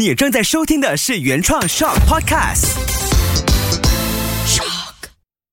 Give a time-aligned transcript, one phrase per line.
[0.00, 2.74] 你正在收听的是原创 Shock Podcast。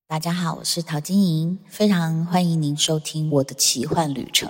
[0.08, 4.50] 大家好，我是陶晶莹，非常欢迎您收听我的奇幻旅程。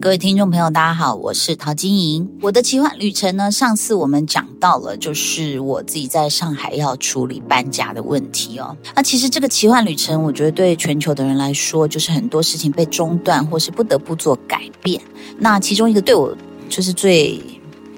[0.00, 2.38] 各位听众朋友，大家好，我是陶晶莹。
[2.40, 8.76] 我的奇幻旅程呢，上次我们讲到了，就是我自己在上海要处理搬家的问题哦。
[8.94, 15.00] 那其实这个奇幻旅程，我觉得对全球的人来说，就是很多事情被中断，或是不得不做改变。
[15.38, 16.36] 那其中一个对我
[16.68, 17.40] 就是最。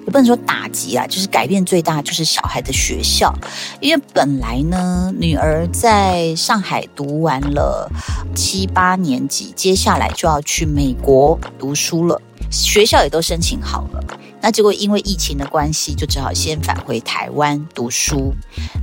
[0.05, 3.31] 也不能说打击啊，就是改变最大就是小孩的学校，
[3.79, 7.87] 因为本来呢，女儿在上海读完了
[8.33, 14.03] 七八年级，接下来就要去美国读书了，学校也都申请好了。
[14.41, 18.33] 那结果因为疫情的关系，就只好先返回台湾读书。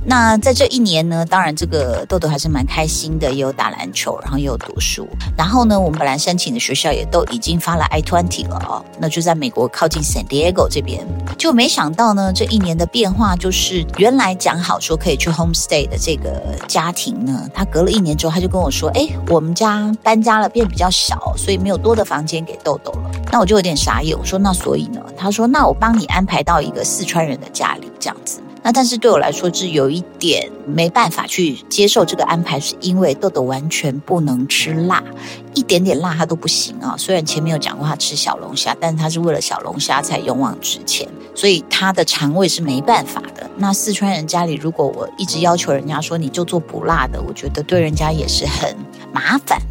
[0.05, 5.07] 那在这一年呢，当然这个豆豆还是蛮开心的，也有打篮球，然后也有读书。
[5.35, 11.05] 然后呢，我们本来申请的学校也都已经发了 I twenty 了哦，那就在美国靠近 San Diego 这边。
[11.37, 25.45] 就没想到呢，这一年的变化就是，原来讲好说可以去 home stay 的这个家庭呢，他隔了一年之后，他就跟我说：“哎，我们家搬家了，变比较小，所以没有多的房间给豆豆了。”那我就有点傻眼，我说：“那所以呢？”他说。
[25.45, 28.41] 那我帮你安排到一个四川人的家里，这样子。
[28.63, 35.03] 那但是对我来说是有一点没办法去接受这个安排，是因为豆豆完全不能吃辣，
[35.53, 36.95] 一点点辣他都不行啊。
[36.97, 43.47] 虽然前面有讲过他吃小龙虾，但是他是为了小龙虾才勇往直前，所以他的肠胃是没办法的。
[43.55, 48.75] 那四川人家里，如果我一直要求人家说你就做不辣的，我觉得对人家也是很
[49.13, 49.61] 麻烦。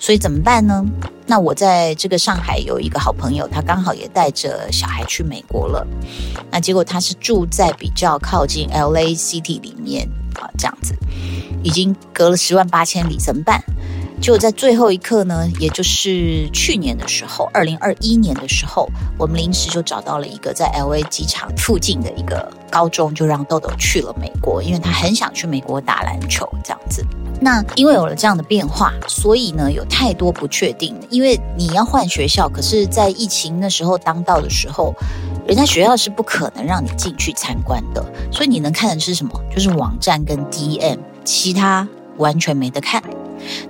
[0.00, 0.82] 所以怎么办呢？
[1.26, 5.86] 那我在这个上海有一个好朋友，他刚好也带着小孩去美国了。
[6.50, 10.94] 那结果他是住在比较靠近 L A City 里面啊，这样子
[11.62, 13.62] 已经隔了十万八千里，怎么办？
[14.22, 18.88] 就在最后一刻呢，也就是去年的时候，二零二一年的时候，
[19.18, 27.04] 我们临时就找到了一个在 L A 机场附近的一个高中，就让豆豆去了美国，因为他很想去美国打篮球，这样子。
[27.40, 30.96] 那因为有了这样的变化，所以呢有太多不确定。
[31.10, 34.94] 因为你要换学校，可是，在疫情那时候当道的时候，
[35.48, 39.32] 人家学校是不可能让你进去参观的，所以你能看的是什么？
[39.52, 41.88] 就是网站跟 DM，其他
[42.18, 43.02] 完全没得看。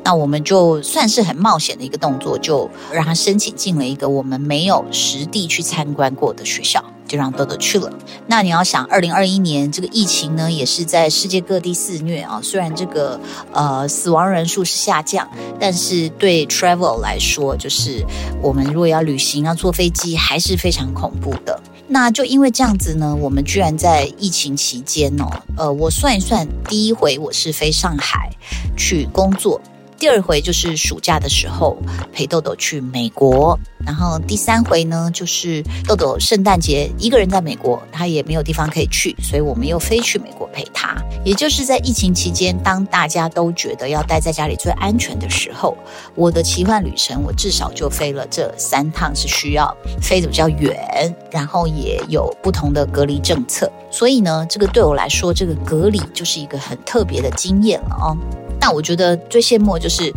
[0.04, 7.92] 那我们就算是很冒险的一个动作，就让他申请进了一个我们没有实地去参观过的学校，就让豆豆去了。
[8.26, 12.40] 那你要想，二零二一年这个疫情呢，也是在世界各地肆虐啊。
[12.42, 13.18] 虽然这个
[13.52, 15.28] 呃死亡人数是下降，
[15.58, 18.04] 但是对 travel 来说，就是
[18.40, 21.60] 我们如果要旅行要坐飞机，还是非常恐怖的。
[21.92, 28.30] 那就因为这样子呢，我们居然在疫情期间哦，呃，我算一算，第一回我是飞上海
[28.78, 29.60] 去工作。
[29.98, 31.76] 第二回就是暑假的时候
[32.10, 33.60] 陪豆豆去美国，
[33.92, 40.96] 然后第三回呢就是豆豆圣诞节一个人在美国，他也没有地方可以去，所以我们又飞去美国陪他。
[41.22, 45.76] 也就是在疫情期间，当大家都觉得要待在家里最安全的时候，
[46.14, 53.70] 我的奇幻旅程我至少就飞了这三趟，是需要飞的比较远，然后也有不同的隔离政策。
[53.90, 58.16] 所以呢，这个对我来说，这个隔离就是一个很特别的经验了哦。
[58.64, 60.12] 那我觉得最羡慕就是，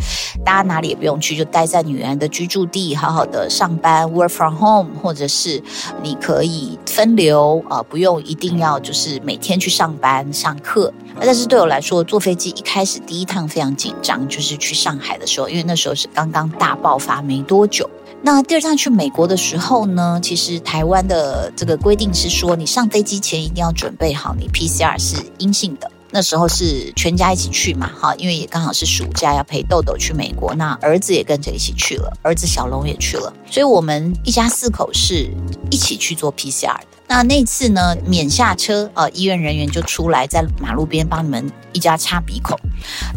[0.46, 5.59] 大家哪里也不用去，就待在女儿的居住地，好好的上上班，work from home，或者是
[6.03, 10.93] 你可以分流啊，不用一定要就是每天去上班上课。
[11.19, 17.89] 但是对我来说，坐飞机一开始第一趟非常紧张，就是去上海的时候，因为那时候是刚刚大爆发没多久。
[18.21, 25.89] 那第二趟去美国的时候呢，其实台湾的这个规定是说，你上飞机前一定要准备好你 PCR 是阴性的。
[26.15, 35.29] 那时候是全家一起去嘛，哈，因为也刚好是暑假，要陪豆豆去美国，那儿子也跟着一起去了，儿子小龙也去了，所以我们一家四口是
[35.69, 36.85] 一起去做 PCR 的。
[37.07, 42.57] 那那次呢，免下车啊，医院人员就出来在马路边帮你们一家插鼻孔。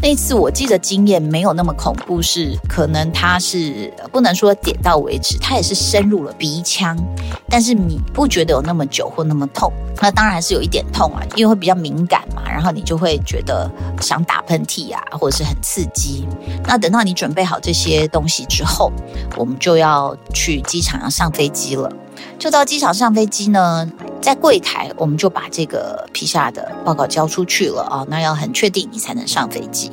[0.03, 6.97] 那次我记得经验没有那么恐怖，是可能他是不能说点到为止，他也是深入了鼻腔，
[7.49, 9.73] 但是你不觉得有那么久或那么痛？
[10.01, 13.69] 那当然是有一点痛啊，因为会比较敏感嘛，然后你就会觉得
[14.03, 16.29] 想打喷嚏啊，或者是很刺激。
[16.65, 18.93] 那等到你准备好这些东西之后，
[19.35, 21.91] 我们就要去机场要上飞机了。
[22.39, 29.91] 就到机场上飞机呢，在柜台我们就把这个皮下的报告交出去了啊，那要很确定你才能上飞机。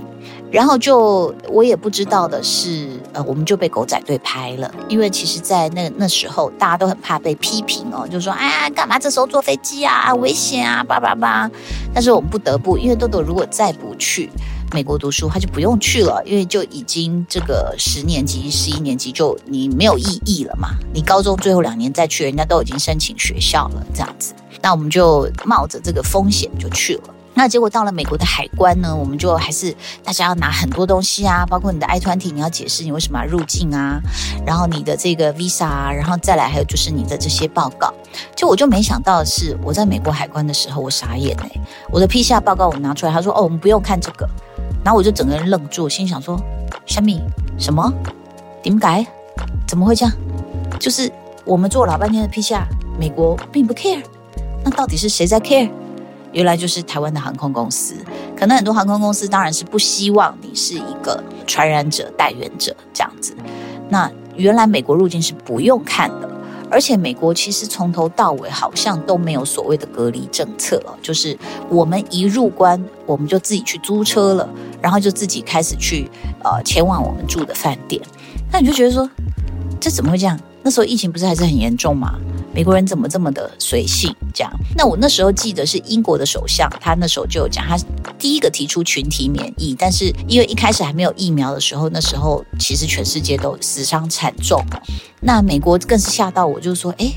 [0.51, 11.49] 然后就我也不知道的是，呃，我们就被狗仔队拍了，因为其实，在那那时候大家都很怕被批评哦，就说哎呀，干嘛这时候坐飞机啊，危险啊，叭叭叭。
[11.93, 14.29] 但是我们不得不，因为豆豆如果再不去
[14.73, 20.69] 美国读书，他就不用去了，因为就已经这个十年级、十一年级就你没有意义了嘛。
[20.93, 24.33] 你高中最后两年再去，人家都已经申请学校了，这样子。
[24.61, 27.03] 那我们就冒着这个风险就去了。
[27.37, 33.99] 那结果到了美国的海关呢，我们就还是大家要拿很多东西啊，包括你的 I 团体，你要解释你为什么要入境啊，
[34.45, 37.93] 然后你的这个 Visa 啊，然后再来还有就是你的这些报告。
[38.37, 41.51] 就我就没想到的是，我在美国海关的时候，我傻眼哎，
[41.91, 44.25] 我的 PCR 报告我拿出来，他说哦，我们不用看这个，
[44.85, 46.39] 然后我就整个人愣住，心想说，
[46.85, 47.19] 小米
[47.57, 47.91] 什么？
[48.61, 49.03] 点改？
[49.67, 50.15] 怎么会这样？
[50.79, 51.11] 就是
[51.43, 52.61] 我们做老半天的 PCR，
[52.99, 54.03] 美国并不 care。
[54.63, 55.71] 那到底是谁在 care？
[56.33, 57.95] 原来就是台湾的航空公司。
[58.37, 63.35] 可能很多航空公司当然是不希望你是一个传染者、带源者这样子。
[63.89, 66.29] 那原来美国入境是不用看的，
[66.69, 71.37] 而且美国其实从头到尾好像都没有所谓的隔离政策哦，就是
[71.69, 74.49] 我们一入关，我们就自己去租车了，
[74.81, 76.09] 然后就自己开始去
[76.43, 78.01] 呃前往我们住的饭店。
[78.51, 79.09] 那你就觉得说，
[79.79, 80.39] 这怎么会这样？
[80.63, 82.15] 那时候疫情不是还是很严重吗？
[82.55, 84.15] 美国人怎么这么的随性？
[84.33, 84.51] 这样？
[84.77, 87.77] 那我那时候记得是英国的首相，他那时候就有讲，他
[88.17, 94.63] 第一个提出群体免疫，但是因为一开始还没有疫苗的时候，那时候其实全世界都死伤惨重，
[95.19, 97.11] 那美国更是吓到我，就是说，哎。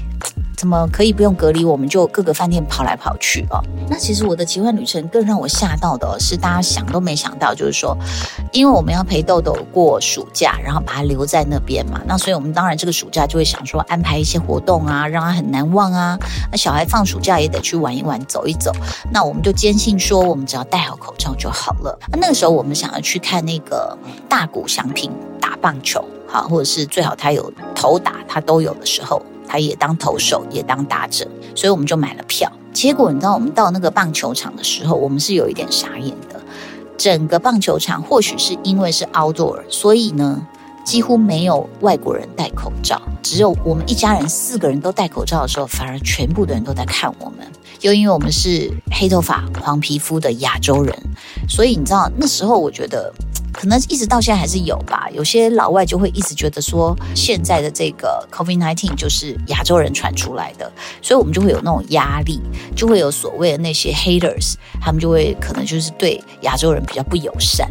[0.58, 1.64] 怎么可以不用隔离？
[1.64, 3.62] 我们就各个饭店跑来跑去哦。
[3.88, 7.96] 那其实我的奇幻旅程更让我吓到的是，大家想都没想到，就是说，
[8.50, 12.00] 因为我们要陪豆豆过暑假，然后把他留在那边嘛。
[12.08, 16.18] 那所以我们当然这个暑假就会想说安排一些活动啊，让他很难忘啊。
[16.50, 18.72] 那小孩放暑假也得去玩一玩，走一走。
[19.12, 21.96] 那我们就坚信说，我们只要戴好口罩就好了。
[22.10, 23.96] 那那个时候我们想要去看那个
[24.28, 29.22] 大谷翔平打棒球，好，或者是最好他有头打，他都有的时候。
[29.48, 32.52] 他也当投手，也当打者，所以我们就买了票。
[32.72, 36.38] 结果你知道，我们到那个棒球场的时候，我们是有一点傻眼的。
[36.96, 40.46] 整个棒球场或许是因为是 outdoor，所以呢，
[40.84, 47.46] 几乎没有外国人戴口罩，只有我们一家人四个人都戴口罩的时候，反而全部的人都在看我们。
[47.80, 50.94] 又因为我们是黑头发、黄皮肤的亚洲人，
[51.48, 53.12] 所以你知道那时候我觉得。
[53.58, 60.70] 可能一直到现在还是有吧，有些老外就会一直觉得说，现在的这个 COVID nineteen 就是亚洲人传出来的，
[61.02, 62.40] 所以我们就会有那种压力，
[62.76, 67.68] 就会有所谓的那些 haters，他们就会可能就是对亚洲人比较不友善。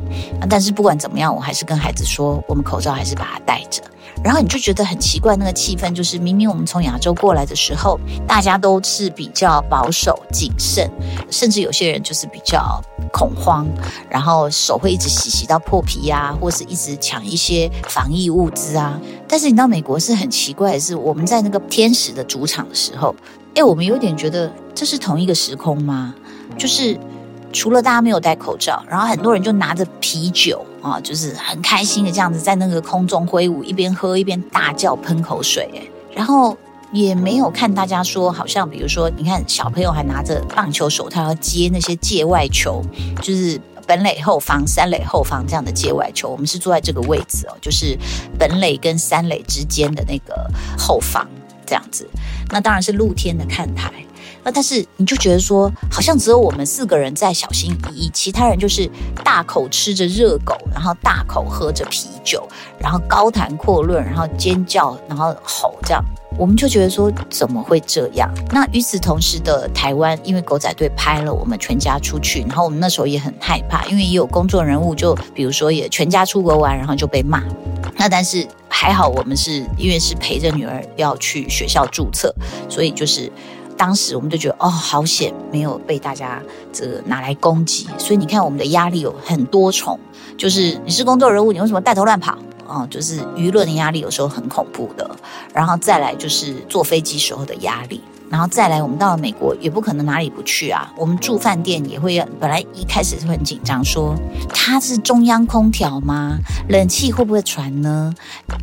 [0.49, 3.81] 但是不管怎么样，我还是跟孩子说，我们口罩还是把它戴着。
[4.23, 10.89] 然后你就觉得很奇怪，那个气氛就是明明我们从亚洲过来的时候，大家都是比较保守谨慎，
[11.29, 12.81] 甚至有些人就是比较
[13.11, 13.67] 恐慌，
[14.09, 18.99] 然后手会一直洗洗到破皮呀，或是一直抢一些防疫物资啊。
[19.27, 23.15] 但是你到美国是很奇怪的是，我们在那个天使的主场的时候，
[23.55, 26.13] 哎，我们有点觉得这是同一个时空吗？
[26.57, 26.99] 就是。
[27.53, 35.81] 除了大家没有戴口罩，然后很多人就拿着啤酒啊，就是很开心的这样子在那个空中挥舞，一边喝一边大叫喷口水，哎，
[36.13, 36.55] 然后
[36.91, 42.83] 也没有看大家说，好像比如说，你看小朋友还拿着棒球手套要接那些界外球，
[43.21, 47.97] 就是本垒后方、三垒后方这样的界外球，我们是坐在这个位置哦，就是
[48.37, 51.27] 本垒跟三垒之间的那个后方
[51.65, 52.07] 这样子，
[52.49, 53.91] 那当然是露天的看台。
[54.53, 58.89] 但是你就觉得说，好像只有我们四个人在小心翼翼，其他人就是
[59.23, 62.47] 大口吃着热狗，然后大口喝着啤酒，
[62.79, 66.03] 然后高谈阔论，然后尖叫，然后吼，这样
[66.37, 68.31] 我们就觉得说怎么会这样？
[68.51, 77.43] 那与此同时的台湾，因为狗仔队拍了我们全家出去，然后我们那时候也很害怕，因为也有工作人物，就比如说也全家出国玩，然后就被骂。
[77.97, 82.33] 那但是还好，我们是因为是陪着女儿要去学校注册，
[82.69, 83.29] 所以就是。
[83.77, 86.41] 当时我们就觉得哦，好险，没有被大家
[86.73, 87.87] 这个拿来攻击。
[87.97, 89.97] 所以你看，我们的压力有很多重，
[90.35, 92.85] 就是你是工作人物，你为什么带头乱跑啊？
[92.89, 95.09] 就是舆论的压力有时候很恐怖的。
[95.53, 98.01] 然后再来就是坐飞机时候的压力。
[98.29, 100.91] 然后再来，我们到了美国也不可能哪里不去啊。
[100.97, 104.15] 我们住饭店也会，本来一开始是很紧张，说
[104.49, 106.37] 它是中央空调吗？
[106.69, 108.13] 冷气会不会传呢？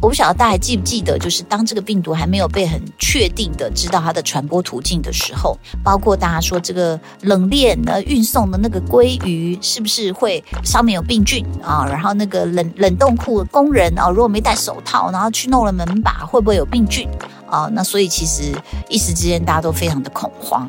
[0.02, 11.87] 我不晓得大家还记不记得，就是当这个病毒还没有被很确定的知道它的传播途径的时候，包括大家说这个冷链的运送的那个鲑鱼是不是会上面有病菌啊？
[11.88, 17.09] 然后那个冷冷冻库的工人啊，如果没戴手套，然后去弄了门把，会不会有病菌？
[17.55, 18.53] 啊，那所以其实
[18.89, 20.69] 一时之间大家都非常的恐慌。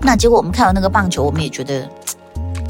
[0.00, 1.88] 那结果我们看到那个棒球，我们也觉得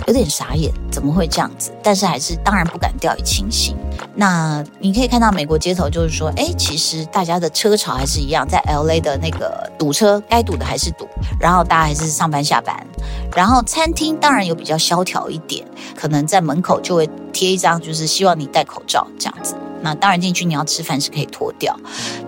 [0.06, 1.72] 有点傻眼，怎么会这样子？
[1.82, 3.74] 但是还是当然不敢掉以轻心。
[4.14, 11.08] 那你可以看到美国街头，就是说，哎，其实大家的车潮还是一样，在 L A 的那个堵车，该堵的还是堵，
[11.40, 12.86] 然后大家还是上班下班，
[13.34, 19.56] 然后餐厅当然有比较萧条一点，可能在门口就会贴一张，就是希望你戴口罩这样子。
[19.82, 21.78] 那当然进去你要吃饭是可以脱掉，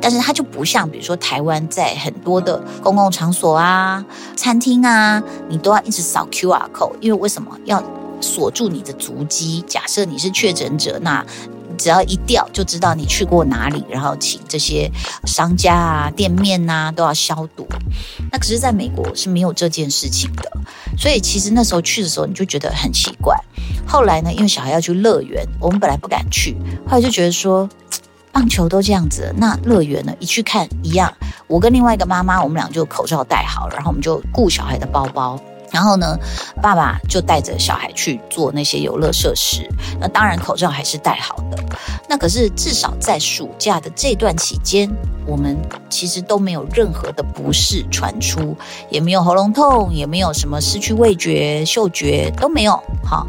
[0.00, 4.04] 但是它就不像，比如说台湾在很多的公共场所啊、
[4.36, 7.82] 餐厅啊，你都要一直扫 QR code，因为为什么要
[8.20, 9.64] 锁住你的足迹？
[9.66, 11.24] 假设你是确诊者，那
[11.76, 14.90] 只要一掉就知道你去过哪里，然后请这些
[15.24, 17.66] 商家啊、店面呐都要消毒。
[18.32, 20.50] 那可是在美国是没有这件事情的，
[20.98, 23.36] 所以其实那时候去的时候你就觉得很奇怪。
[23.88, 26.54] 后来呢，因为小孩要去乐园，我们本来不敢去，
[26.86, 27.66] 后来就觉得说，
[28.30, 31.12] 棒球都这样子，那乐园呢，一去看一样。
[31.46, 35.40] 我跟另外一个妈妈，我们俩就口罩戴好，然后我们就顾小孩的包包。
[35.70, 36.18] 然后呢，
[36.62, 39.68] 爸爸就带着小孩去做那些游乐设施。
[40.00, 41.58] 那当然口罩还是戴好的。
[42.08, 44.90] 那可是至少在暑假的这段期间，
[45.26, 45.56] 我们
[45.90, 48.56] 其实都没有任何的不适传出，
[48.90, 52.72] 也没有喉咙痛，也没有什么失去味觉、嗅觉都没有。
[53.04, 53.26] 好，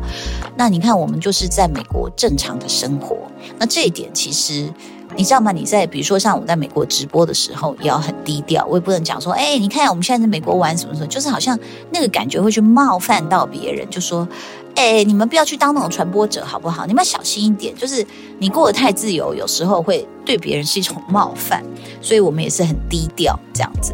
[0.55, 3.17] 那你看我们就是在美国正常的生活。
[3.57, 4.71] 那这一点其实。
[5.15, 5.51] 你知道吗？
[5.51, 11.57] 你在比如说像我在美国直播的时候，也要很低调，我也不能讲说，哎，你看我们现在在美国玩什么什么，就是好像
[11.91, 14.27] 那个感觉会去冒犯到别人，就说，
[14.75, 16.85] 哎，你们不要去当那种传播者好不好？
[16.85, 18.05] 你们要小心一点，就是
[18.37, 21.63] 你过得太自由，有时候会对别人是一种冒犯，
[22.01, 23.93] 所以我们也是很低调这样子。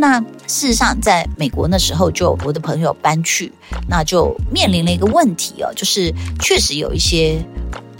[0.00, 3.52] 那事实上，在美国那时候，就我的朋友搬去，
[3.86, 7.40] 那就面临了一个问题哦，就是确实有一些。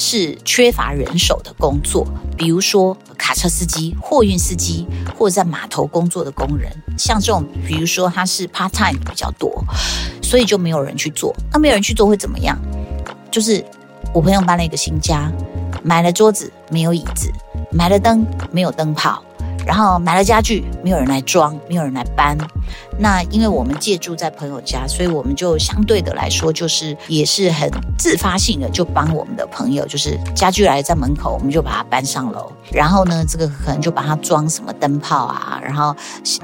[0.02, 9.62] 是缺乏人手的工作，比如说卡车司机、货运司机，或者在码头工作的工人，像这种，比如说他是 part time 比较多，
[10.23, 11.37] 所以就没有人去做。
[11.52, 12.59] 那没有人去做会怎么样？
[13.30, 13.62] 就是
[14.14, 15.30] 我朋友搬了一个新家，
[15.83, 17.30] 买了桌子没有椅子，
[17.71, 19.23] 买了灯没有灯泡。
[19.71, 22.37] 然后买了家具，没有人来装，没有人来搬。
[22.99, 32.50] 那因为我们借住在朋友家，所以我们就相对的来说，就是也是很自发性的，就帮我们的朋友，就是家具来在门口，我们就把它搬上楼。
[32.73, 35.95] 然后呢，这个可能就把它装什么灯泡啊，然后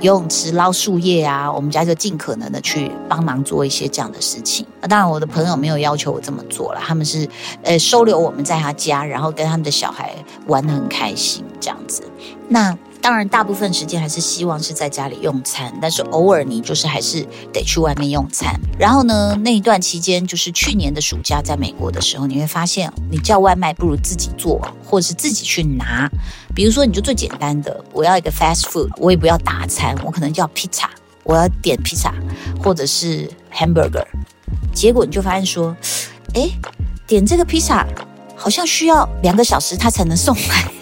[0.01, 4.65] 游泳池捞树叶啊，我们家就尽可能的去帮忙做一些这样的事情。
[4.81, 7.29] 那当然，我的朋友没有要求我这么做了，他们是
[7.65, 10.15] 呃收留我们在他家，然后跟他们的小孩
[10.47, 12.05] 玩得很开心这样子。
[12.49, 18.61] 那当然，大部分时间还是希望是在家里用餐，但是偶尔你就是还是得去外面用餐。
[18.77, 26.11] 然后呢，那一段期间就是去年的暑假，在美国的时候，你会发现你叫外卖不如自己做，或者是自己去拿。
[26.53, 30.89] 比如说，你就最简单的，我要一个 fast food，我也不要大餐，我可能叫 pizza，，
[31.23, 32.11] 我要点 pizza
[32.61, 34.05] 或者是 hamburger。
[34.75, 35.77] 结果你就发现说，
[36.35, 36.51] 哎，
[37.07, 37.87] 点这个披萨
[38.35, 40.73] 好像需要两个小时，它才能送来。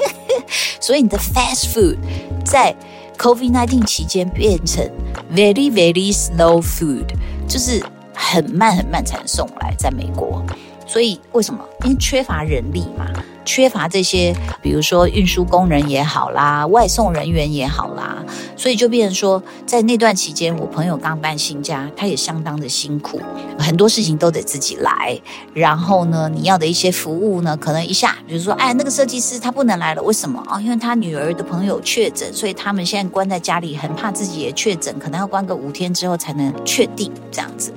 [0.85, 1.97] 所以你的 fast food
[2.45, 2.77] 在
[3.17, 4.87] COVID nineteen 期间变成
[5.35, 7.07] very very slow food，
[7.49, 10.45] 就是很慢很慢才能送来，在美国。
[10.87, 11.65] 所以为什么？
[11.85, 13.07] 因为缺乏人力嘛。
[13.45, 18.25] 缺乏这些，比如说运输工人也好啦，外送人员也好啦，
[18.57, 23.21] 所以就变成说，在那段期间，我朋友刚搬新家，他也相当的辛苦，
[23.59, 25.19] 很多事情都得自己来。
[25.53, 30.61] 然后呢，你要的一些服务呢，可能一下，比如说，哎，那个设计师他不能来了，为什么啊？
[30.61, 37.73] 因为他女儿的朋友确诊，所以他们现在关在家里，很怕自己也确诊，可能要关个五天之后才能确定这样子。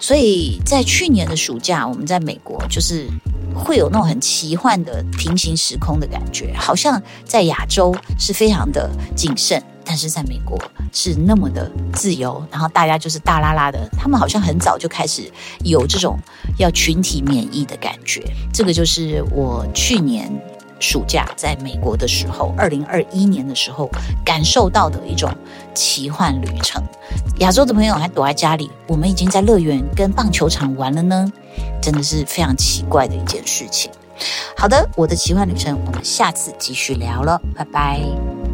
[0.00, 3.08] 所以在去年的暑假，我们在美国就是。
[3.54, 10.56] 会有那种很奇幻的平行时空的感觉，好像在亚洲是非常的谨慎，但是在美国
[10.92, 15.28] 是那么的自由，然后大家就是大拉拉的，他们好像很早就开始
[15.64, 16.16] 有这种
[16.58, 18.22] 要群体免疫的感觉。
[18.52, 20.30] 这个就是我去年
[20.80, 23.90] 暑假在美国的时候，二零二一年的时候
[24.24, 25.30] 感受到的一种
[25.74, 26.82] 奇幻旅程。
[27.38, 31.32] 亚洲的朋友还躲在家里，我们已经在乐园跟棒球场玩了呢。
[31.80, 33.90] 真的是非常奇怪的一件事情。
[34.56, 38.47] 好的，我的奇幻旅程，我们下次继续聊了，拜拜。